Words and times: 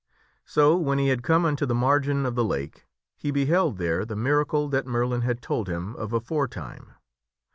So 0.47 0.75
when 0.77 0.97
he 0.97 1.09
had 1.09 1.21
come 1.21 1.45
unto 1.45 1.67
the 1.67 1.75
margin 1.75 2.25
of 2.25 2.33
the 2.33 2.43
lake 2.43 2.87
he 3.17 3.29
beheld 3.29 3.77
there 3.77 4.03
the 4.03 4.15
miracle 4.15 4.67
that 4.69 4.87
Merlin 4.87 5.21
had 5.21 5.43
told 5.43 5.69
him 5.69 5.95
of 5.95 6.11
aforetime. 6.11 6.93